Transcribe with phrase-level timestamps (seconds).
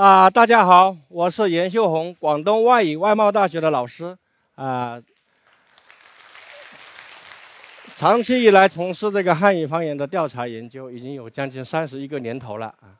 [0.00, 4.16] 啊，大家好，我是严秀红，广东外语外贸大学的老师
[4.54, 4.98] 啊。
[7.96, 12.96] 长期以来从事这个汉语方言的调查研究，已经有将近三十一个年头了啊。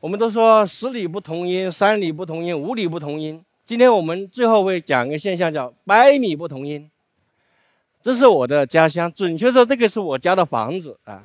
[0.00, 3.44] 我们都说十里不同音，三里不同音，五里不同音。
[3.66, 6.90] 今天我们最后会讲一个现象，叫百米不同音。
[8.02, 11.22] 这是我的家乡，准确说，这个是我家的房子啊。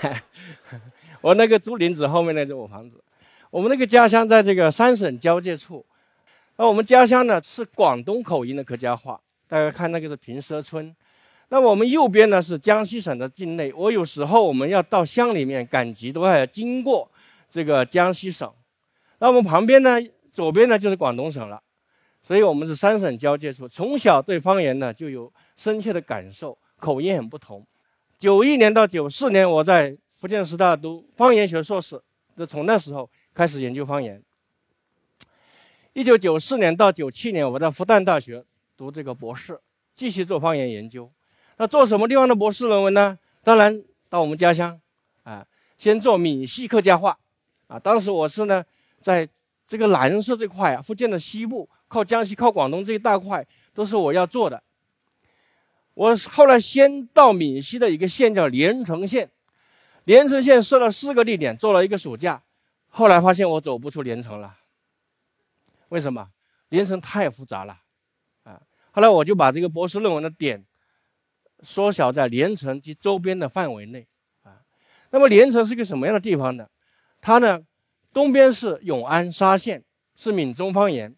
[1.20, 2.98] 我那个竹林子后面那是我房子。
[3.52, 5.84] 我们那个家乡在这个三省交界处。
[6.56, 10.94] 那我们家乡呢是广东口音的客家话，大家看那个是平社村。
[11.50, 17.06] 那我们右边呢是江西省的境内，我有时候我们要到乡里面赶集，都要经过
[17.50, 18.50] 这个江西省。
[19.18, 20.00] 那我们旁边呢，
[20.32, 21.62] 左边呢就是广东省了，
[22.26, 23.68] 所以我们是三省交界处。
[23.68, 27.62] 从小对方言呢就有深切的感受，口音很不同。
[28.18, 32.00] 九一年到九四年，我在福建师大读方言学硕士，
[32.34, 34.22] 就从那时候开始研究方言。
[35.92, 38.44] 一九九四年到九七年，我在复旦大学
[38.76, 39.60] 读这个博士，
[39.94, 41.10] 继续做方言研究。
[41.58, 43.18] 那做什么地方的博士论文呢？
[43.44, 44.80] 当然到我们家乡，
[45.22, 47.18] 啊，先做闽西客家话，
[47.66, 48.64] 啊，当时我是呢，
[49.00, 49.28] 在
[49.66, 54.62] 这个蓝色这块啊，福建的西部，靠江西、靠广东这一大块，都是我要做的。
[55.94, 59.30] 我后来先到闽西的一个县叫连城县，
[60.04, 62.42] 连城县设了四个地点，做了一个暑假，
[62.92, 64.58] 后来发现我走不出连城了。
[65.88, 66.28] 为什么？
[66.68, 67.80] 连城太复杂了，
[68.44, 68.62] 啊，
[68.92, 70.64] 后来我就把这个博士论文的点。
[71.64, 74.08] 缩小在连城及周边的范围内，
[74.42, 74.62] 啊，
[75.10, 76.66] 那么连城是个什么样的地方呢？
[77.20, 77.62] 它呢，
[78.12, 79.84] 东边是永安沙县，
[80.16, 81.12] 是闽中方言；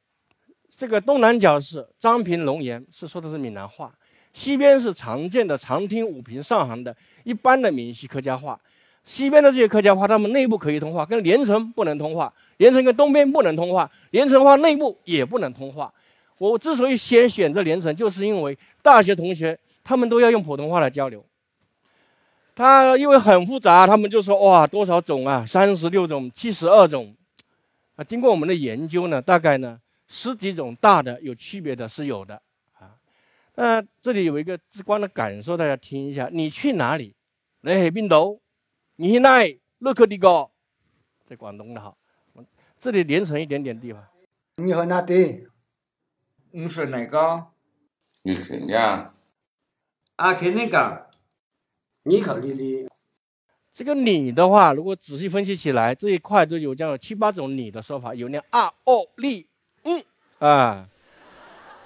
[0.68, 3.88] 这个东南角是漳平龙岩，是说的是闽南话；
[4.34, 8.60] 西边是常见的长汀、武平、上杭的一般的闽西客家话。
[9.04, 15.92] 西边的这些客家话，他们内部可以通话，跟连城不能通话；连城跟东边不能通话，连城话内部也不能通话。
[16.38, 19.58] 我之所以先选择连城，就是因为大学同学。
[19.86, 21.22] 他们都要用普通话来交流，
[22.54, 27.14] 他因为很复杂，他们就说哇多少种啊，三十六种、七十二种，
[27.94, 29.78] 啊，经过我们的研究呢，大概呢
[30.08, 32.40] 十几种大的有区别的是有的
[32.78, 32.96] 啊。
[33.56, 37.14] 那这里有一个直观的感受，大家听一下：你去哪里？
[37.60, 38.40] 你海边度？
[38.96, 39.42] 你去哪？
[39.78, 40.50] 乐克地高，
[41.26, 41.94] 在广东的哈，
[42.80, 44.02] 这里连成一点点地方。
[44.56, 45.46] 你和哪对？
[46.52, 47.46] 你是哪个？
[48.22, 49.12] 你去哪？
[50.16, 51.10] 阿肯那个，
[52.04, 52.88] 你考虑的。
[53.74, 59.48] 这个“你”的话，如果仔细分析起来，这一块都有这样七八种“你”的说法，有那啊、哦、利、
[59.82, 60.04] 嗯
[60.38, 60.88] 啊，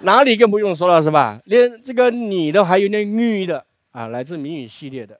[0.01, 1.41] 哪里更不用说了是吧？
[1.47, 5.19] 连这个“你”的还有那“女”的啊，来自谜语系列的。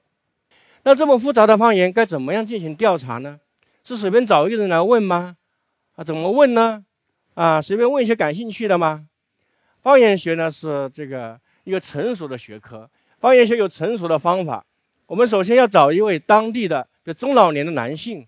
[0.85, 3.41] 那这么复杂的方言，该怎么样进行调查呢？
[3.85, 5.37] 是随便找一个人来问吗？
[5.97, 6.85] 啊，怎么问呢？
[7.35, 9.07] 啊，随便问一些感兴趣的吗？
[9.83, 12.89] 方言学呢是这个一个成熟的学科。
[13.19, 14.65] 方言学有成熟的方法，
[15.07, 18.27] 我们首先要找一位当地的，就中老年的男性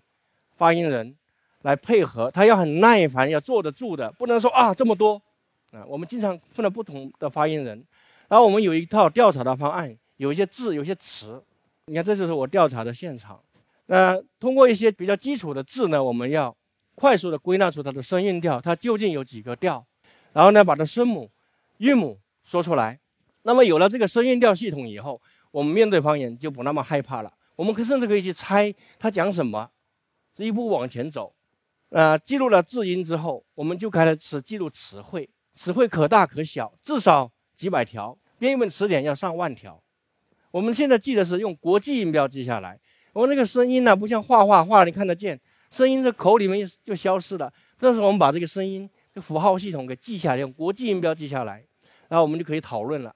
[0.57, 1.15] 发言人
[1.61, 5.21] 来配合，他要很耐烦，要坐得住的，不能说啊这么多
[5.71, 5.85] 啊。
[5.87, 7.83] 我们经常碰到不同的发言人，
[8.27, 11.41] 然后我们有一套调查的方案，有一些字，有些词。
[11.91, 13.37] 你看，这就是我调查的现场。
[13.87, 16.55] 那通过一些比较基础的字呢，我们要
[16.95, 19.85] 快速的归纳出它的声韵调，它究竟有几个调，
[20.31, 21.29] 然后呢，把它声母、
[21.79, 22.97] 韵母说出来。
[23.41, 25.21] 那么有了这个声韵调系统以后，
[25.51, 27.33] 我们面对方言就不那么害怕了。
[27.57, 29.69] 我们可甚至可以去猜他讲什么，
[30.37, 31.35] 一步往前走。
[31.89, 38.17] 呃，记录了字音之后，我们就开始记录词汇，词汇可大可小，至少几百条。
[38.39, 39.83] 编一本词典要上万条。
[40.51, 42.79] 我们现在记的是用国际音标记下来。
[43.13, 45.39] 我们那个声音呢，不像画画画你看得见，
[45.69, 47.51] 声音在口里面就消失了。
[47.79, 51.63] 这时候我们把这个声音这符号系统给记下来，用国际音标记下来，
[52.09, 53.13] 然后我们就可以讨论了。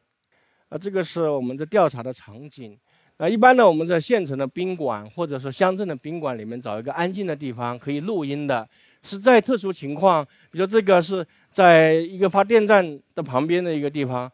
[0.70, 2.78] 啊，这个是我们的调查的场景。
[3.18, 8.68] 那一般呢，我们在县城的宾馆或者说乡镇的宾馆里面找一个安静的地方可以录音的。
[9.04, 14.30] 是在特殊情况，比如这个是在一个发电站的旁边的一个地方，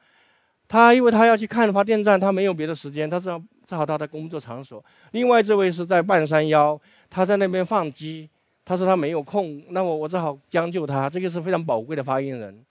[0.72, 4.82] 他因为他要去看发电站，他没有别的时间，他正好正好他的工作场所。
[5.12, 6.80] 另外这位是在半山腰，
[7.10, 8.30] 他在那边放鸡，
[8.64, 11.10] 他说他没有空，那我我只好将就他。
[11.10, 12.64] 这个是非常宝贵的发言人，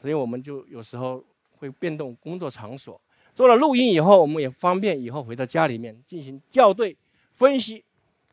[0.00, 1.24] 所以我们就有时候。
[1.60, 2.98] 会变动工作场所，
[3.34, 6.96] 做了录音以后，我们也方便以后回到家里面进行校对
[7.34, 7.84] 分析。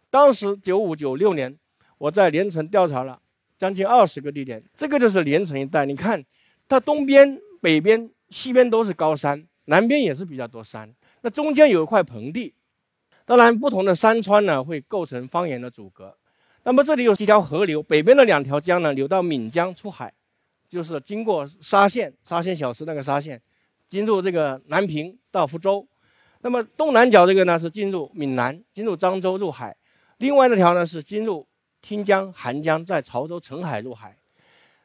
[0.09, 1.53] 当时九五九六年，
[1.97, 3.19] 我在连城调查了
[3.57, 5.85] 将近二十个地点，这个就是连城一带。
[5.85, 6.23] 你看，
[6.69, 12.53] 它东边、北边、西边都是高山，南边也是比较多山，那中间有一块盆地。
[13.25, 16.15] 当然，不同的山川呢会构成方言的阻隔。
[16.63, 20.13] 那么这里有几条河流，北边的两条江呢流到闽江出海，
[20.67, 23.41] 就是经过沙县，沙县小吃那个沙县，
[23.89, 25.87] 进入这个南平到福州。
[26.41, 29.75] 那么东南角这个呢是进入闽南，进入漳州入海。
[30.17, 31.47] 另外那条呢是进入
[31.81, 34.17] 汀江、韩江，在潮州澄海入海。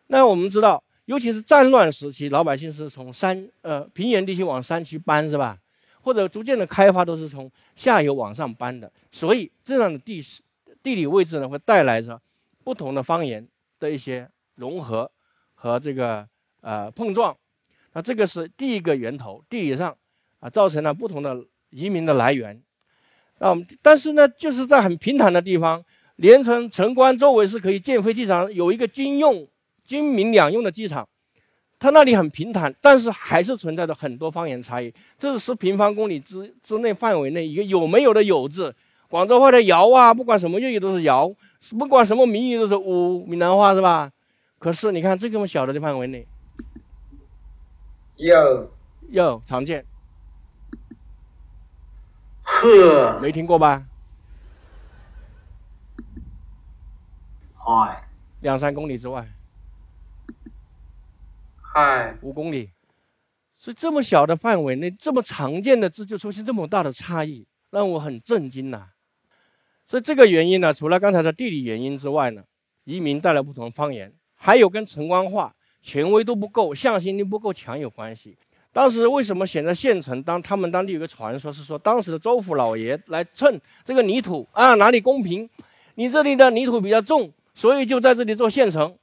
[0.08, 5.58] 那我们知道，尤其是战乱时期，老百姓是从山呃平原地区往山区搬，是吧？
[6.00, 8.90] 或者逐渐的开发都是从下游往上搬的。
[9.10, 10.42] 所以这样的地势、
[10.82, 12.20] 地理位置呢，会带来着
[12.64, 13.46] 不同的方言
[13.78, 15.10] 的一些融合
[15.54, 16.26] 和这个
[16.60, 17.36] 呃碰撞。
[17.92, 19.96] 那这个是第一个源头，地理上
[20.40, 22.62] 啊造成了不同的移民的来源。
[23.38, 25.84] 那我们但是呢，就是在很平坦的地方，
[26.16, 29.46] 连城、城关周围是可以建飞机场，有一个军用、
[29.84, 31.08] 军民两用的机场。
[31.78, 34.94] 它那里很平坦，但是还是存在着很多方言差异。
[35.18, 38.74] 这是十平方公里之之内范围内一个有没有的有字，
[39.08, 41.34] 广州话的窑啊，不管什么粤语都是窑，
[41.76, 44.12] 不管什么闽语都是乌，闽南话是吧？
[44.60, 46.24] 可是你看这么小的范围内，
[48.14, 48.70] 有
[49.10, 49.84] 有常见，
[52.42, 53.82] 呵，没听过吧？
[57.54, 58.04] 嗨，
[58.40, 59.28] 两三公里之外，
[61.74, 62.68] 嗨，五公里，
[63.56, 68.88] 所以这么小的范围内，这么常见的字就出现这么大的差异，让我很震惊呐、
[69.86, 72.42] 所以这个原因呢，除了刚才的地理原因之外呢，
[72.84, 78.36] 移民带来不同方言，还有跟城关化权威度不够、向心力不够强有关系。
[78.70, 80.22] 当时为什么选择县城？
[80.22, 85.48] 当他们当地有个传说是说，当时的州府老爷来称这个泥土啊哪里公平，
[85.94, 88.94] 你这里的泥土比较重，所以就在这里做县城。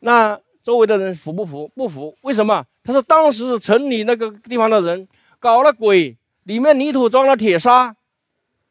[0.00, 1.66] 那周围的人服不服？
[1.74, 2.14] 不服。
[2.20, 2.62] 为什么？
[2.84, 7.96] 他说当时城里那个地方的人搞了鬼，里面泥土装了铁砂，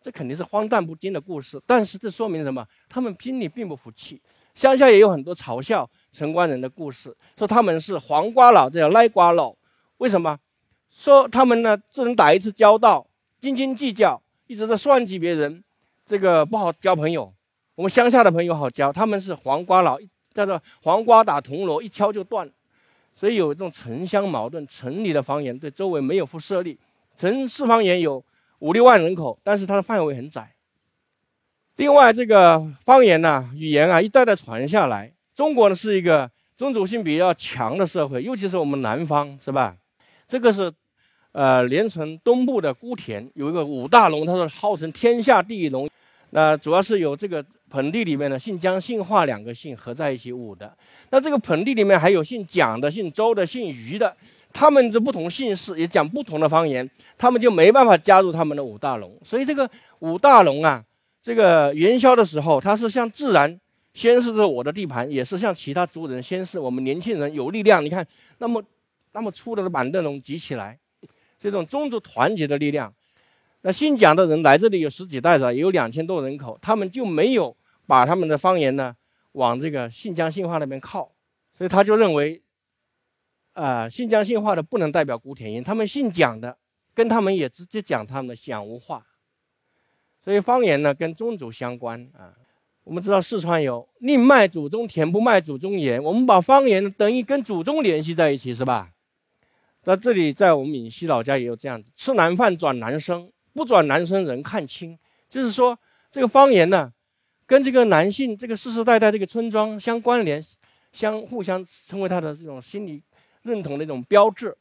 [0.03, 1.59] 这肯定是荒诞不经的故事。
[1.65, 2.63] 但是这说明什么？
[2.87, 4.21] 他们心里并不服气。
[4.53, 9.55] 乡下也有很多嘲笑城关人的故事，说他们是黄瓜佬，这叫赖瓜佬。
[9.97, 10.37] 为什么？
[10.91, 13.07] 说他们呢只能打一次交道，
[13.41, 15.63] 斤斤计较，一直在算计别人，
[16.05, 17.33] 这个不好交朋友。
[17.73, 19.97] 我们乡下的朋友好交，他们是黄瓜佬，
[20.37, 22.47] 叫做黄瓜打铜锣，一敲就断。
[23.15, 26.77] 所以有这种城乡矛盾，城里的方言对周围没有辐射力。
[27.17, 28.23] 城市方言有
[28.59, 30.53] 五六万人口，但是它的范围很窄。
[31.77, 35.11] 另外，这个方言呢、语言啊，一代代传下来。
[35.33, 39.75] 中国呢是一个宗族性比较强的社会，尤其是我们南方，是吧？
[40.27, 40.71] 这个是，
[41.31, 45.89] 呃，连城东部的姑田有一个五大龙，他说号称天下第一龙。
[46.29, 50.75] 那主要是有这个盆地里面的姓姜、姓华两个姓合在一起五的。
[51.09, 54.15] 那这个盆地里面还有姓蒋的、姓周的、姓余的，
[54.53, 59.17] 他们是不同姓氏，也讲不同的方言，他们就没办法加入他们的五大龙。
[59.23, 59.69] 所以这个
[59.99, 60.83] 五大龙啊，
[61.21, 63.59] 这个元宵的时候，它是向自然
[63.93, 67.83] 宣示着我的地盘，也是向其他族人宣示我们年轻人有力量。
[67.83, 68.05] 你看，
[68.37, 68.63] 那么
[69.11, 70.79] 那么粗的板凳龙举起来，
[71.37, 72.93] 这种宗族团结的力量。
[73.67, 77.53] 那姓蒋的人来这里有十几代了，也有两千多人口，他们就没有
[77.85, 78.95] 把他们的方言呢
[79.33, 81.11] 往这个姓姜姓华那边靠，
[81.57, 82.41] 所以他就认为，
[83.51, 86.57] 啊、新疆信化的不能代表古田音，他们姓蒋的
[86.93, 89.05] 跟他们也直接讲他们的蒋无话，
[90.23, 92.31] 所以方言呢跟宗族相关啊。
[92.85, 98.91] 我们知道四川有宁卖祖宗田，不卖祖宗盐，我们把方言等于跟祖宗联系在一起，是吧？
[99.83, 104.95] 在这里，在我们闽西老家也有这样子，吃南饭转南生，不转男生人看清，
[105.31, 105.75] 就是说
[106.11, 106.93] 这个方言呢，
[107.47, 110.39] 跟这个男性这个世世代代这个村庄相关联，
[110.93, 113.01] 相互相成为他的这种心理
[113.41, 114.55] 认同的一种标志。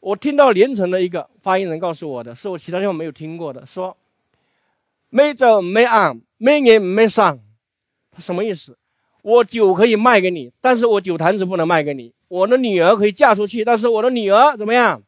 [0.00, 3.96] 我听到连城的一个发言人告诉我的，是我其他地方没有听过的，说
[5.10, 7.38] 没走没按，没年没上，
[8.10, 8.76] 他什么意思？
[9.22, 12.12] 我酒可以卖给你，但是我酒坛子不能卖给你。
[12.26, 15.00] 我的女儿可以嫁出去，但是我的女儿怎么样？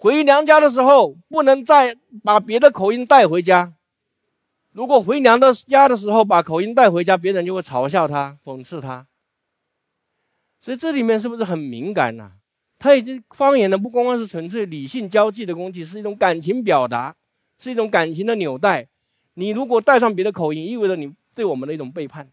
[0.00, 3.74] 回娘家的时候不能再把别的口音带回家。
[4.70, 9.08] 如果回娘的家的时候把口音带回家，别人就会嘲笑他、讽刺他。
[10.60, 12.30] 所以这里面是不是很敏感呐、
[12.78, 17.16] 他已经方言呢，不光光是纯粹理性交际的工具，是一种感情表达，
[17.58, 18.86] 是一种感情的纽带。
[19.34, 22.30] 你如果带上别的口音，意味着你对我们的一种背叛。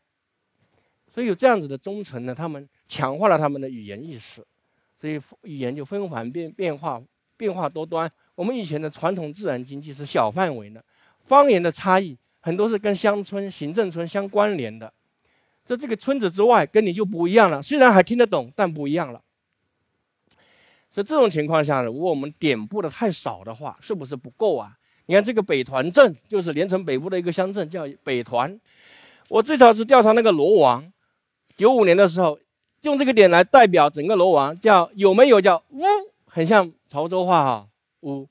[1.11, 4.45] 所以有这样子的忠诚呢，他们强化了他们的语言意识，
[5.01, 7.01] 所以语言就纷繁变变化
[7.37, 8.11] 变化多端。
[8.35, 10.83] 我们以前的传统自然经济是小范围的，
[11.23, 14.91] 方言的差异很多是跟乡村、行政村相关联的。
[15.63, 17.61] 在这个村子之外，跟你就不一样了。
[17.63, 19.21] 虽然还听得懂，但不一样了。
[20.91, 24.77] 所以这种情况下呢，如果我们点布的太少的话，是不是不够啊？
[25.07, 28.59] 你看这个北团镇，就是连城北部的一个乡镇，叫北团。
[29.27, 30.91] 我最早是调查那个罗王，
[31.57, 32.39] 九五年的时候，
[32.83, 35.81] 用这个点来代表整个罗王，叫有没有叫乌，
[36.35, 37.69] 很像潮州话哈
[38.01, 38.29] 乌。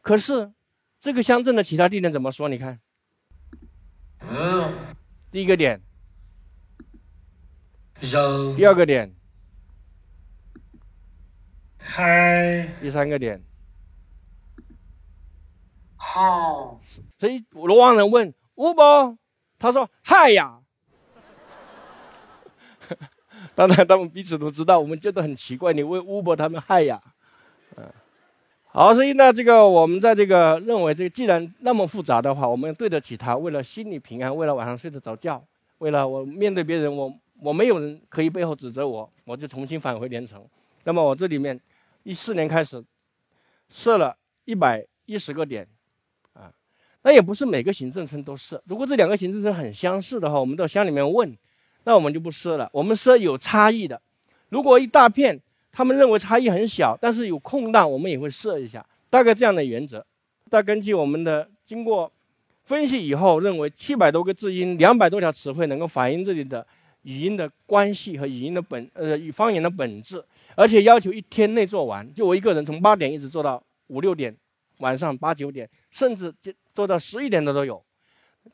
[0.00, 0.52] 可是
[0.98, 2.48] 这个乡镇的其他地点怎么说？
[2.48, 2.80] 你看，
[5.30, 5.80] 第一个点，
[8.00, 9.14] 肉第二个点，
[11.78, 13.40] 嗨第三个点。
[15.94, 16.80] 好
[17.20, 19.16] 所以罗王人问乌波？
[19.60, 20.58] 他说嗨呀。
[23.54, 27.13] 当然，他们彼此都知道，我们觉得很奇怪，你问乌伯他们嗨呀，嗯，
[28.76, 35.40] 好，所以呢，这个我们在这个认为，这个既然那么复杂的话，我们对得起他，为了心理平安，为了晚上睡得着觉，
[35.78, 40.44] 为了我面对别人，我我没有人可以背后指责我，我就重新返回连城。
[40.82, 41.58] 那么我这里面
[42.02, 42.82] 一四年开始
[43.68, 45.64] 设了一百一十个点。
[46.32, 46.50] 啊
[47.02, 48.60] 那也不是每个行政村都设。
[48.66, 51.32] 如果这两个行政村很相似的话，我们到乡里面问，
[51.84, 52.68] 那我们就不设了。
[52.72, 54.02] 我们设有差异的。
[54.48, 55.40] 如果一大片，
[55.74, 58.86] 他们认为差异很小，但是有空档，我们也会设一下。
[59.10, 60.06] 大概这样的原则。
[60.48, 62.10] 但根据我们的经过
[62.62, 66.64] 分析以后，认为七百多个字音，两百多条词汇能够反映这里的
[67.02, 72.14] 语音的关系和语音的本呃与方言的本质，而且要求一天内做完。
[72.14, 74.34] 就我一个人从八点一直做到五六点，
[74.78, 76.52] 晚上八九点，甚至就。
[76.74, 77.80] 做到十一点的都有，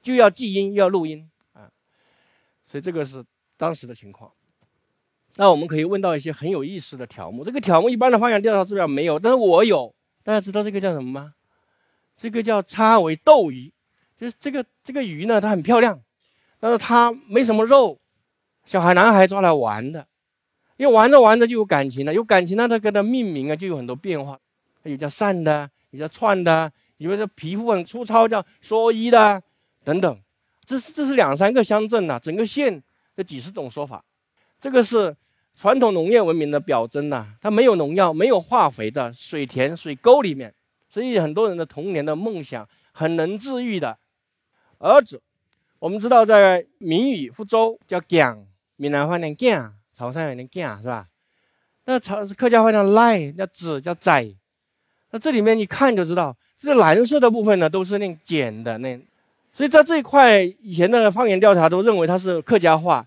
[0.03, 1.73] 就要记音，要录音啊，
[2.67, 3.25] 所以这个是
[3.57, 4.31] 当时的情况。
[5.37, 7.45] 那我们可以问到一些很有意思的条目。
[7.45, 9.95] 这个条目一般的方言调查资料没有，但是我有。
[10.23, 11.33] 大家知道这个叫什么吗？
[12.17, 13.73] 这个叫叉尾斗鱼，
[14.19, 15.99] 就是这个这个鱼呢，它很漂亮，
[16.61, 17.99] 但是它没什么肉，
[18.67, 20.07] 小孩男孩抓来玩的，
[20.77, 24.39] 因为玩着玩着就有感情了，有感情呢，它给它命名啊，就有很多变化，
[24.83, 26.71] 有叫扇的，有叫串的。
[26.99, 29.43] 因为这皮肤很粗糙，叫蓑衣的
[29.83, 30.21] 等等，
[30.67, 32.83] 这是这是两三个乡镇呐，整个县
[33.15, 34.05] 有几十种说法。
[34.61, 35.17] 这个是
[35.59, 40.55] 传统农业文明的表征呐，它没有农药、没有化肥的水田、水沟里面，
[40.89, 43.99] 所以很多人的童年的梦想很能治愈的。
[44.79, 45.23] 儿子，
[45.79, 51.07] 我们知道在闽语福州叫讲，闽南话念蒋，潮汕也念蒋，是吧？
[51.87, 54.35] 那潮客家话叫赖，叫子，叫仔。
[55.11, 56.37] 那这里面一看就知道。
[56.59, 59.01] 这个蓝色的部分呢，都是那碱的那，
[59.51, 63.07] 所以在这一块以前的方言调查都认为它是客家话，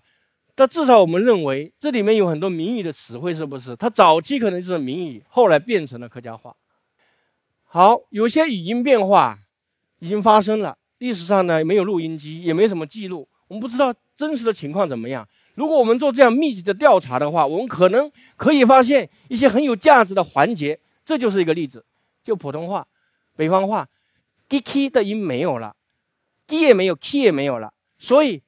[0.54, 3.74] 但至少我们认为这里面有很多闽语的词汇，是不是？
[3.76, 6.54] 它早期可能就是闽语，后来变成了客家话。
[7.64, 9.38] 好，有些语音变化
[9.98, 15.28] 已经发生了，历史上呢没有录音机，也没什么记录，我们不知道真实的情况怎么样。
[15.56, 20.78] 如果我们做这样密集的调查的话，我们可能可以发现一些很有价值的环节。
[21.04, 21.84] 这就是一个例子，
[22.22, 22.86] 就普通话。
[23.36, 23.88] 北方话
[24.48, 25.74] ，g k 的音没有了
[26.46, 27.74] ，g 也没有，k 也没有了。
[27.98, 28.42] 所以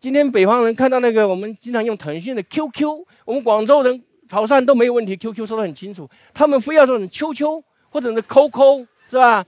[0.00, 6.08] 今天北方人看到那个我们经常用腾讯的 QQ，我们广州人、潮汕都没有问题，QQ 说的很清楚。
[6.32, 9.44] 他们非要说成 QQ 或者是 QQ，是吧？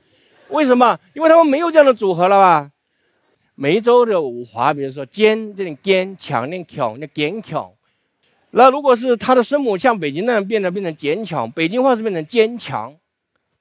[0.49, 0.99] 为什么？
[1.15, 2.73] 因为他们没有这样的组合了吧？
[3.55, 7.71] 梅州的五华，比如说坚这点坚，强念强，那坚强。
[8.51, 12.93] 那如果是它的声母像北京那样变得变成坚强，北京话是变成坚强，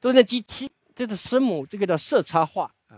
[0.01, 0.71] 都是在 GT。
[0.95, 2.97] 这个声母，这个叫色差化啊，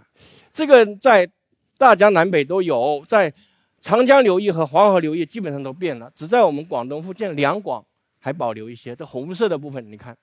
[0.54, 1.30] 这个在
[1.78, 3.32] 大江南北都有，在
[3.82, 7.84] 长江流域和黄河流域基本上都变了，只在我们广东、福建两广
[8.20, 8.96] 还保留一些。
[8.96, 10.16] 这红色的部分，你看，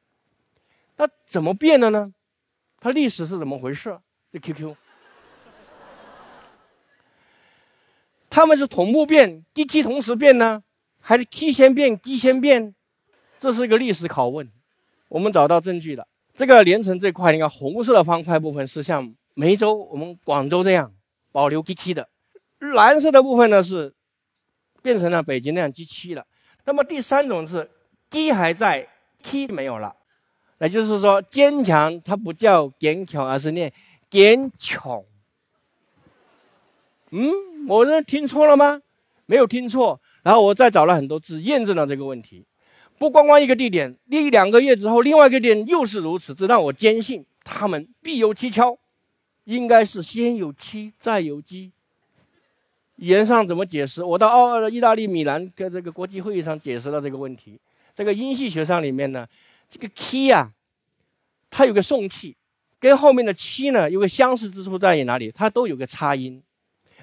[0.96, 2.12] 那怎么变的呢？
[2.80, 3.98] 它历史是怎么回事？
[4.32, 4.76] 这 QQ，
[8.30, 10.62] 他们是同步变，D K 同时变呢，
[11.00, 12.74] 还是 K 先变，D 先变？
[13.40, 14.48] 这是一个历史拷问，
[15.08, 16.06] 我们找到证据了。
[16.36, 20.94] 这个连城这块，你看红色的方块部分是像梅州、我们广州这样
[21.32, 22.08] 保留 G K 的，
[22.58, 23.94] 蓝色的部分呢是
[24.82, 26.24] 变成了北京那样 G 七了。
[26.64, 27.70] 那么第三种是
[28.10, 28.88] G 还在
[29.22, 29.94] ，K 没有了，
[30.58, 33.72] 那就是说坚强它不叫坚强，而是念
[34.10, 35.02] 坚强。
[37.10, 37.32] 嗯，
[37.68, 38.82] 我这听错了吗？
[39.26, 40.00] 没有听错。
[40.22, 42.44] 然后我再找了很多字验证了这个问题。
[42.98, 48.76] 不光光一个地点，一两个月之后，另外一个点又是如此，这让我坚信他们必有蹊跷，
[49.44, 51.72] 应该是先有七再有鸡。
[52.98, 54.02] 语言上怎么解释？
[54.02, 57.58] 我到奥意大利米兰跟这个国际会议上解释了这个问题。
[57.94, 59.26] 这个音系学上里面呢，
[59.68, 60.52] 这个 key 啊，
[61.48, 62.36] 它有个送气，
[62.80, 65.30] 跟后面的七呢有个相似之处在于哪里？
[65.30, 66.42] 它都有个擦音，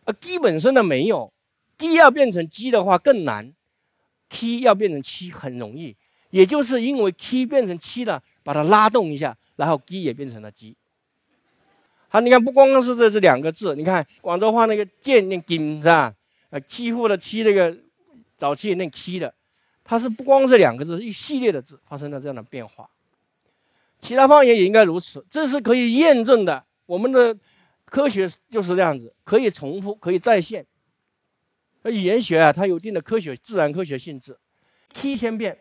[0.04, 1.32] 而 g 本身呢没有
[1.78, 3.54] ，g 要变成 g 的话更难。
[4.28, 5.96] T 要变成七很容易，
[6.32, 10.76] 也就是因为 T 变成七了，把它拉动一下，然后 G 也变成了 G。
[12.08, 16.14] 好，你看不光光是这这两个字，你看广州话那个剑念金是吧？
[16.50, 17.76] 呃，欺负的欺那个
[18.38, 19.34] 早期也念欺的，
[19.84, 22.90] 它是不光是两个字，一系列的字发生了这样的变化。
[24.00, 26.64] 其他方言也应该如此，这是可以验证的。
[26.86, 27.36] 我们的
[27.86, 30.66] 科学就是这样子，可以重复，可以再现。
[31.82, 34.38] 而语言学啊，它有一定的科学、自然科学性质，
[34.94, 35.58] 七千遍，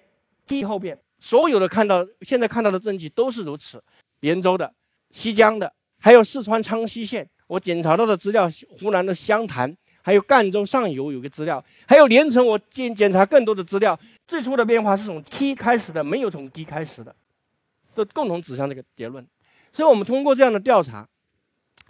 [0.46, 3.82] 七后变，所有的看到现在看到的证据都是如此。
[4.20, 4.72] 连州的、
[5.10, 5.72] 西江的，
[6.04, 8.46] 还有四川昌溪县，我检查到的资料，
[8.78, 13.98] 湖南的湘潭，还有赣州上游有个资料，还有连城，我检检查更多的资料。
[14.28, 17.16] 最初的变化是从 T 开始的，没有从 D 开始的。
[17.94, 19.26] 都共同指向这个结论，
[19.72, 21.08] 所以我们通过这样的调查，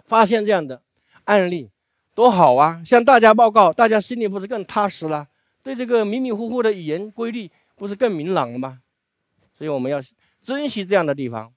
[0.05, 0.81] 发现这样的
[1.25, 1.69] 案例
[2.13, 2.81] 多好啊！
[2.85, 5.27] 向大家报告，大家心里不是更踏实了？
[5.61, 8.79] 对这个迷迷糊糊的语言规律不是更明朗了吗？
[9.57, 9.99] 所以我们要
[10.41, 11.51] 珍惜这样的地方。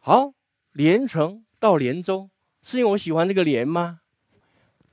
[0.00, 0.32] 好，
[0.72, 2.28] 连城到连州，
[2.64, 4.00] 是因为我喜欢这个连吗？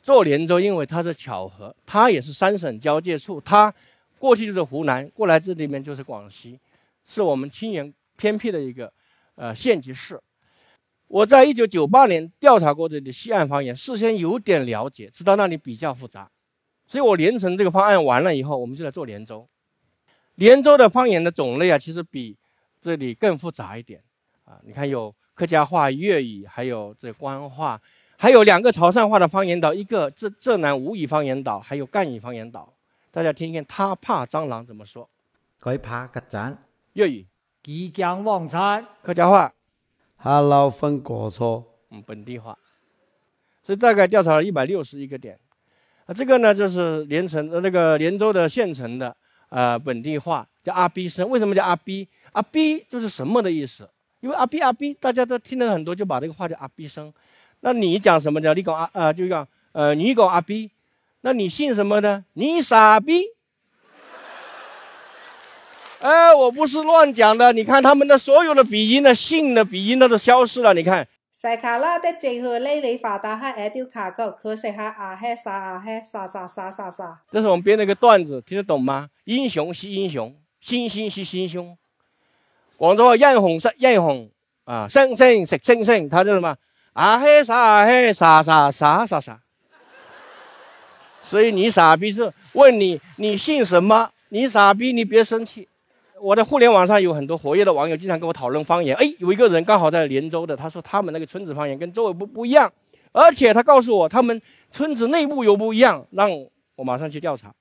[0.04, 3.74] 做连州，因为它是巧合，它也是三省交界处，它
[4.20, 6.60] 过去就是湖南，过来这里面就是广西，
[7.04, 7.92] 是我们清远。
[8.20, 8.92] 偏僻的一个，
[9.36, 10.20] 呃县级市，
[11.08, 16.28] 我在一九九八年调查过这里西岸方言，事先有点了解，知道那里比较复杂，
[16.88, 19.48] 所以我连成这个方案完了以后，我们就来做连州。
[20.34, 22.36] 连州的方言的种类啊，其实比
[22.82, 24.02] 这里更复杂一点
[24.46, 24.60] 啊。
[24.64, 27.80] 你看有客家话、粤语，还有这官话，
[28.18, 32.74] 还有两个潮汕话的方言岛，一个浙浙南吴语方言岛，还有赣语方言岛。
[33.12, 35.08] 大家听听，他怕蟑螂怎么说？
[35.62, 36.56] 佢怕个蟑。
[36.94, 37.28] 粤语。
[37.62, 39.54] 即将忘餐，客家话
[40.16, 42.58] ，Hello，分果错，嗯，本地话，
[43.62, 45.38] 所以大概调查了一百六十一个点，
[46.06, 49.14] 啊，这个呢就是连城呃那个连州的县城的
[49.50, 52.08] 呃本地话叫阿 B 声，为什么叫阿 B？
[52.32, 53.90] 阿 B 就是什么的意思？
[54.28, 57.14] 因为阿 B 阿 B 大家都听了很多，就把这个话叫阿 B 声。
[57.62, 60.70] 那你讲什么叫你讲阿呃就讲呃你讲阿 B，
[61.22, 62.26] 那你姓什么呢？
[62.34, 63.24] 你傻逼。
[66.02, 70.74] 哎，我不是乱讲的，你看他们的所有的鼻音的姓的鼻音都消失了。
[70.74, 77.22] 你看，塞卡拉的这和累累发达还爱丢卡狗，可是还啊嘿啥啊嘿啥啥啥啥啥。
[77.32, 79.08] 这是我们编的一个段子，听得懂吗？
[79.24, 81.78] 英雄惜英雄，星星惜星星。
[82.78, 84.30] 广州话艳红是艳红
[84.66, 86.56] 啊，星星食星星，他叫什么？
[86.94, 89.40] 啊嘿啥啊嘿啥啥啥啥啥。
[91.24, 94.10] 所以你傻逼是问你你姓什么？
[94.30, 95.68] 你傻逼，你别生气。
[96.22, 98.96] 我在互联网上有很多活跃的网友，经常跟我讨论方言。
[98.96, 102.72] 哎，有一个人刚好在连州的，他说他们那个村子方言跟周围不不一样，
[103.12, 104.40] 而且他告诉我他们
[104.72, 106.30] 村子内部有不一样，让
[106.76, 107.54] 我马上去调查。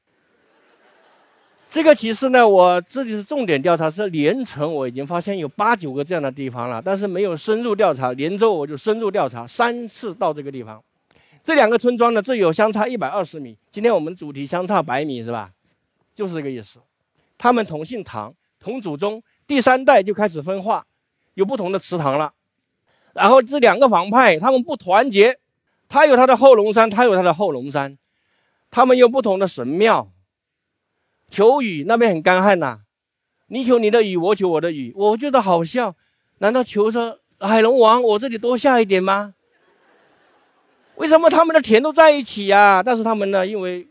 [1.76, 8.14] 这个其实呢，我这里是重点调查，是连城我已经发现有八九个这样的地方了，但是没有深入调查。
[8.14, 10.82] 连州我就深入调查三次到这个地方，
[11.44, 13.58] 这两个村庄呢，这有相差一百二十米。
[13.70, 15.50] 今天我们主题相差百米是吧？
[16.14, 16.78] 就是这个意思。
[17.36, 18.32] 他们同姓唐。
[18.58, 20.86] 同祖宗，第三代就开始分化，
[21.34, 22.32] 有不同的祠堂了。
[23.12, 25.36] 然后这两个房派，他们不团结，
[25.90, 27.98] 他有他的后龙山，他有他的后龙山，
[28.70, 30.10] 他们有不同的神庙。
[31.30, 32.80] 求雨那边很干旱呐，
[33.48, 35.94] 你求你的雨，我求我的雨，我觉得好笑。
[36.38, 39.34] 难道求说海龙王，我这里多下一点吗？
[40.96, 42.82] 为什么他们的田都在一起呀？
[42.82, 43.86] 但是他们呢，因为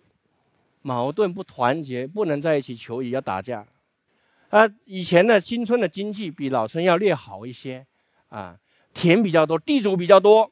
[0.82, 3.65] 矛盾不团结，不能在一起求雨，要打架。
[4.50, 7.86] 啊，以前的新村的经济比老村要略好一些，
[8.30, 8.56] 啊，
[8.93, 10.50] 田比较多，地主比较多，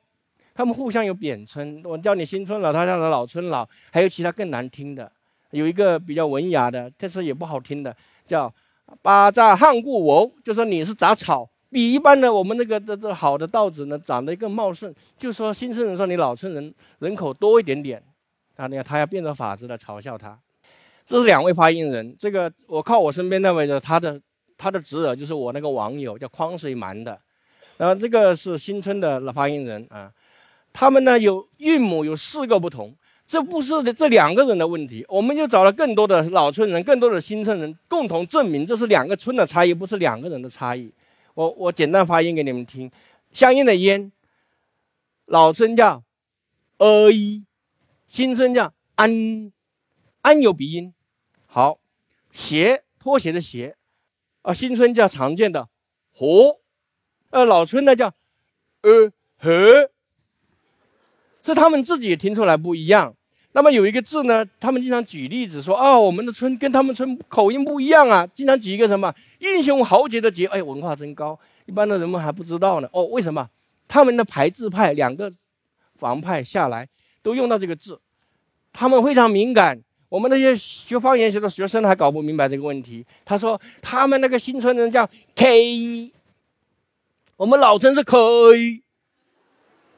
[0.54, 1.82] 他们互相有贬称。
[1.86, 5.12] 我叫你新村老，他叫你老村老，还有其他更难听的，
[5.54, 8.54] 有一个比较文雅的，但是也不好听的，叫
[9.02, 14.94] “巴扎汉固我”，就说你是杂草，比一般的我们那个这这好的稻子呢长得更茂盛。
[15.18, 18.04] 就说新村人说你老村人人口多一点点，
[18.56, 20.38] 啊，你看他要变着法子的嘲笑他。
[21.06, 24.20] 这是两位发言人，这个我靠我身边那位的，他的
[24.58, 27.20] 他的侄儿就是我那个网友叫匡水蛮的，
[27.78, 30.12] 然后这个是新村的发言人啊，
[30.72, 40.94] 他们呢有韵母有四个不同，这不是这两个人的问题，我们就找了更多的老村人，更多的新村人共同证明这是两个村的差异，不是两个人的差异。
[41.34, 42.92] 我我简单发音给你们听，
[43.32, 44.12] 相应的烟，
[45.26, 46.04] 老村叫
[46.78, 47.46] 呃一，
[48.08, 49.52] 新村叫安。
[50.24, 50.94] 安有鼻音，
[51.48, 51.80] 好，
[52.32, 53.76] 鞋拖鞋的鞋，
[54.42, 55.68] 啊，新村叫常见的
[56.14, 56.62] 和，
[57.32, 58.14] 呃，老村呢叫
[58.84, 59.92] 呃和，
[61.46, 63.14] 是他们自己也听出来不一样。
[63.56, 72.90] 那么有一个字呢，他们经常举例子说，哦，我们的村跟他们村口音不一样啊，经常举一个什么英雄豪杰的杰，哎，文化真高，一般的人们还不知道呢。
[72.92, 73.48] 哦，为什么？
[73.88, 75.32] 他们的排字派两个
[76.00, 76.88] 房派下来
[77.22, 78.00] 都用到这个字，
[78.72, 79.80] 他们非常敏感。
[80.10, 83.06] 我们那些学方言学的学生还搞不明白这个问题。
[83.24, 86.12] 他说他们那个新村人叫 K，
[87.38, 88.82] 我们老村是 K。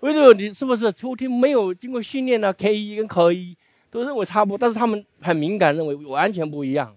[0.01, 3.57] 为什么你是不是初听没有经过训练呢？K 一跟 K 一
[3.89, 6.95] 都认为差不多，但是他们很敏感，认为完全不一样。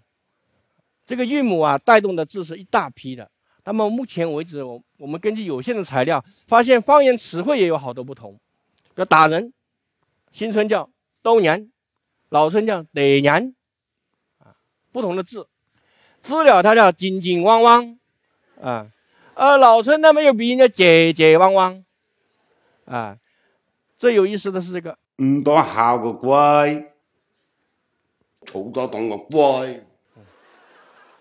[1.07, 3.31] 这个韵母啊，带动的字是一大批的。
[3.65, 8.33] 那么目前为止，我我们根据有限的材料，发现方言词汇也有好多不同。
[8.95, 9.53] 比如打人，
[10.33, 10.91] 新村叫
[11.23, 11.71] 兜年，
[12.31, 13.55] 老村叫得年，
[14.39, 14.57] 啊，
[14.91, 15.47] 不同的字。
[16.23, 17.99] 知了它叫紧紧汪汪，
[18.61, 18.91] 啊，
[19.35, 21.85] 而老村那边有鼻音叫结结汪汪，
[22.89, 23.17] 啊，
[23.99, 26.93] 最有意思的是这个，唔当好个乖，
[28.47, 29.67] 嘈咗當個乖。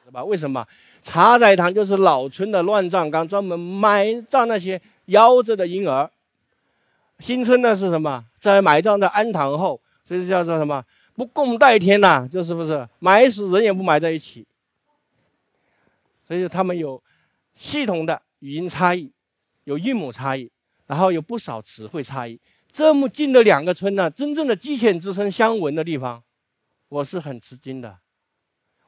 [0.06, 0.24] 是吧？
[0.24, 0.66] 为什么？
[1.04, 6.10] 茶仔堂就是老村的乱葬岗，专门埋葬那些夭折的婴儿。
[7.20, 8.24] 新村呢是什么？
[8.40, 10.84] 在埋葬在安堂后，所以叫做什么？
[11.16, 12.88] 不共戴天呐，这是不是？
[13.00, 14.46] 埋死人也不埋在一起。
[16.28, 17.02] 所以他们有
[17.56, 19.12] 系统的语音差异，
[19.64, 20.52] 有韵母差异，
[20.88, 22.40] 然后有不少词汇差异。
[22.72, 26.24] 这么近的两个村呢，真正的鸡犬之声相闻的地方，
[26.90, 28.00] 我是很吃惊的。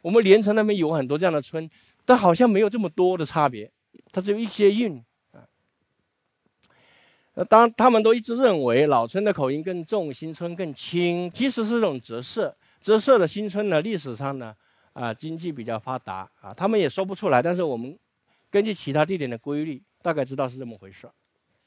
[0.02, 1.70] 我们连城那边有很多这样的村。
[2.06, 3.72] 但好像没有这么多的差别，
[4.12, 5.00] 它只有一些韵
[5.32, 5.46] 啊。
[7.48, 12.58] 当他们都一致认为老村的口音更重，新村更轻，其实是这种折射。
[12.82, 14.56] 折射的新村呢，历史上呢，
[14.94, 17.44] 啊，经济比较发达啊，他们也说不出来。
[17.44, 17.96] 但是我们
[18.50, 21.08] 根据其他地点的规律，大概知道是这么回事。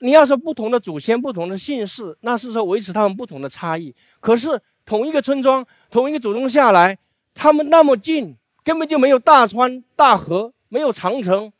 [0.02, 3.94] 你要说不同的祖先、不同的姓氏，那是说维持他们不同的差异。
[4.20, 6.98] 可是同一个村庄、同一个祖宗下来，
[7.32, 8.36] 他们那么近。
[8.64, 11.52] 根本就没有大川大河，没有长城，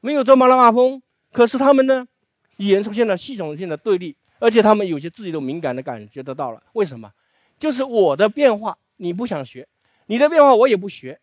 [0.00, 1.02] 没有珠穆朗玛峰。
[1.32, 2.06] 可是他们呢，
[2.58, 6.62] 语言出现了系统性的对立，而且他们有些自己都敏感的感觉得到了。
[6.74, 7.10] 为什么？
[7.58, 9.66] 就是我的变化你不想学，
[10.06, 11.20] 你的变化我也不学。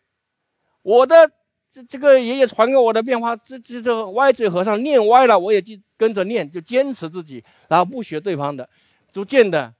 [0.82, 1.32] 我的
[1.72, 8.70] 这这个爷爷传给我的变化，这这这歪嘴和尚念歪了，我也就跟着念，就坚持自己，然后不学对方的。
[9.12, 9.74] 逐渐的，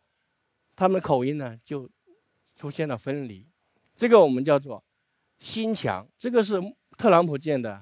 [0.76, 1.90] 他们口音呢就
[2.56, 3.46] 出现了分离。
[3.96, 4.84] 这个我们叫做。
[5.42, 6.62] 心墙，这个是
[6.98, 7.82] 特朗普建的。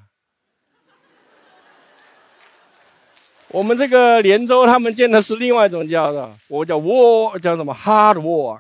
[3.48, 8.60] 我们这个连州他们建的是另外一种叫的，我叫 war，叫什么 hard war。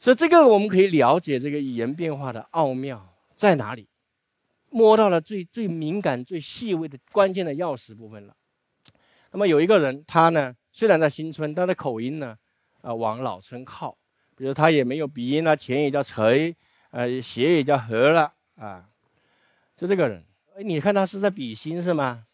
[0.00, 3.06] 所以这个我们可以了解这个语言变化的奥妙
[3.38, 3.88] 在哪里，
[4.68, 8.36] 摸到了最最敏感、最细微的关键的钥匙部分了。
[9.30, 12.36] 那么有一个人，他呢虽然在新村，他的口音呢
[12.82, 13.96] 啊往老村靠，
[14.36, 16.54] 比如他也没有鼻音啊，前也叫锤。
[16.90, 18.88] 呃，斜也叫合了啊，
[19.76, 20.24] 就这个人，
[20.56, 22.24] 哎，你看他是在比心是吗？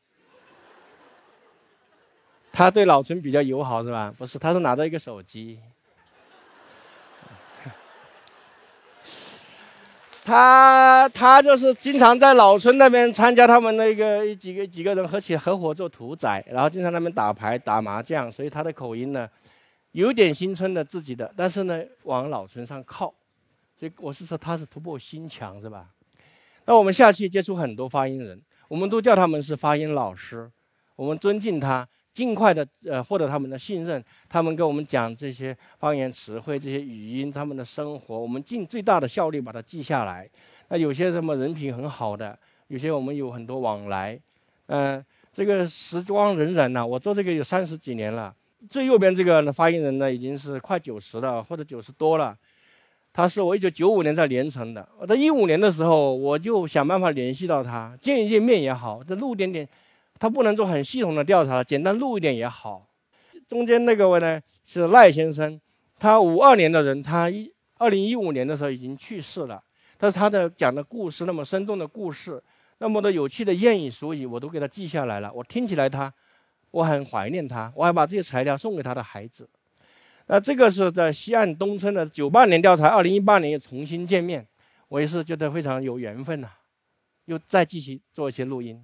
[2.52, 4.14] 他对老村比较友好是吧？
[4.16, 5.58] 不是，他是拿着一个手机。
[10.24, 19.28] 他他就是经常在老村那边参加他们那个几个几个人合起合伙做屠宰，然后经常那边打牌打麻将，所以他的口音呢，
[19.92, 23.12] 有点新村的自己的，但是呢往老村上靠。
[23.78, 25.88] 所以我是说他是突破心墙是吧？
[26.64, 30.50] 那我们下去接触很多发音人，我们都叫他们是发音老师，
[30.96, 34.02] 我们尊敬他，尽快的呃获得他们的信任。
[34.28, 40.26] 他们跟我们讲这些方言词汇、这些语音，他们的生活，我们尽最大的效率把它记下来。
[40.68, 44.18] 那有些什么人品很好的，有些我们有很多往来。
[44.66, 48.34] 嗯，这个时光荏苒呐，我做这个有三十几年了。
[48.70, 52.34] 最右边这个发言人呢，已经是快九十了，或者九十多了。
[53.12, 59.68] 他是我一九九五年在连城的，我在一五年的时候，我就想办法联系到他，见一见面也好，这录点点，
[60.18, 62.86] 他不能做很系统的调查，简单录一点也好。
[63.48, 65.60] 中间那个位呢是赖先生，
[65.98, 69.62] 他五二年的人，他一二零一五年的时候已经去世了，
[69.98, 72.42] 但是他的讲的故事那么生动的故事，
[72.78, 76.12] 那么多有趣的谚语俗语，我都给他记下来了，我听起来他，
[76.70, 79.48] 我很怀念他，我还把这些材料送给他的孩子。
[80.26, 84.46] 那这个是在西岸东村的九八年调查，二零一八年又重新见面，
[84.88, 86.48] 我也是觉得非常有缘分呐，
[87.26, 88.82] 又再继续做一些录音。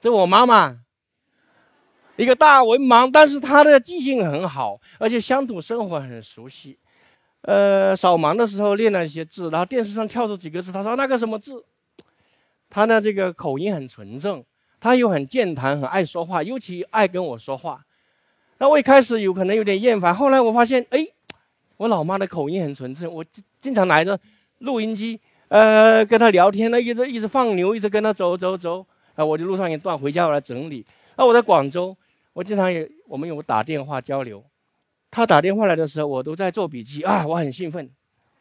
[0.00, 0.78] 这我妈妈，
[2.16, 6.78] 一个大文盲，但是她的记性很好，而且乡土生活很熟悉。
[7.42, 11.64] 呃，扫盲的时候练了一些字，然后电视上跳出几个字，她说那个什么字？
[12.70, 14.44] 她的这个口音很纯正，
[14.80, 17.84] 她又很健谈，很爱说话，尤其爱跟我说话。
[18.58, 21.06] 那我一开始有可能有点厌烦，后来我发现，哎，
[21.76, 23.24] 我老妈的口音很纯正，我
[23.60, 24.18] 经常拿着
[24.58, 28.84] 录音机，呃，跟她聊天，呢，一直一直放牛，一直跟她走走走，
[29.18, 30.86] 啊，我就路上一段回家我来整理。
[31.16, 31.94] 那我在广州，
[32.32, 34.40] 我经常也我们有打电话交流，
[35.10, 37.90] 他打电话来的时候，我都在做笔记啊，我很兴奋，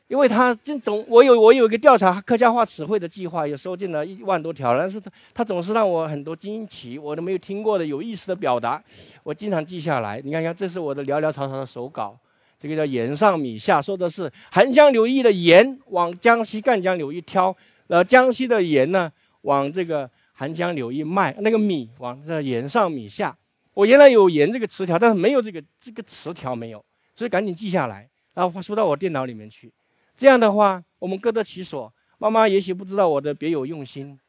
[0.08, 8.80] 因为他这总我有我有一个调查客家话词汇的计划，有收进了一万多条，但是他他总是让我很多惊奇，我都没有听过的有意思的表达，
[9.24, 10.22] 我经常记下来。
[10.24, 12.16] 你看看，这是我的寥寥草草的手稿，
[12.60, 17.56] 这个叫盐上米下，说的是韩江流域的盐往江西赣江流域挑，
[17.88, 19.12] 呃，江西的盐呢
[19.42, 20.08] 往这个
[20.40, 23.36] 寒江柳一卖，那个米往这盐上米下。
[23.74, 26.84] 我原来有盐这个词条，但是没有这个这个词条没有，
[27.16, 29.74] 所以赶紧记下来，然后输到我电脑里面去。
[30.16, 31.92] 这样的话，我们各得其所。
[32.20, 34.20] 妈妈也许不知道我的别有用心，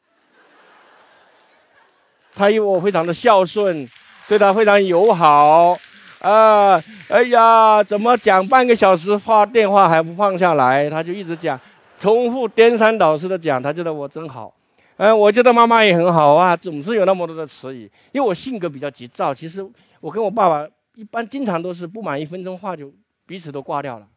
[2.35, 3.87] 她以为我非常的孝顺，
[4.29, 5.75] 对她非常友好，
[6.21, 10.89] 啊，哎呀，怎么讲半个小时话电话还不放下来？
[10.89, 11.59] 她就一直讲，
[11.99, 14.55] 重复颠三倒四的讲，她觉得我真好。
[14.99, 17.91] 嗯，我觉得妈妈也很好啊，总是有那么多的词语。
[18.11, 19.65] 因为我性格比较急躁，其实
[20.01, 22.93] 我跟我爸爸一般经常都是不满一分钟话就
[23.25, 24.09] 彼此都挂掉了。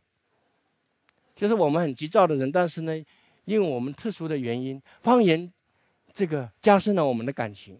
[1.35, 2.97] 就是我们很急躁的人，但是呢，
[3.45, 5.53] 因为我们特殊的原因，方言
[6.15, 7.79] 这个加深了我们的感情。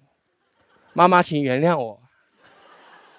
[0.93, 1.99] 妈妈，请原谅我。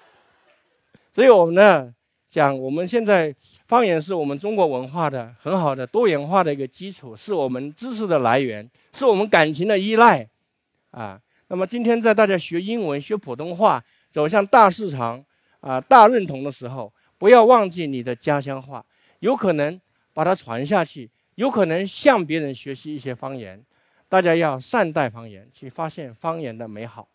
[1.13, 1.93] 所以我们呢
[2.33, 3.35] 讲，我们现在
[3.67, 8.67] 方言是我们中国文化的很好的多元化的一个基础，是我们知识的来源。
[8.95, 10.27] 是我们感情的依赖，
[10.93, 15.23] 啊，那么今天在大家学英文、学普通话、走向大市场、
[15.61, 18.83] 啊大认同的时候，不要忘记你的家乡话，
[19.19, 19.79] 有可能
[20.15, 23.63] 把它传下去，有可能向别人学习一些方言，
[24.09, 27.07] 大家要善待方言，去发现方言的美好。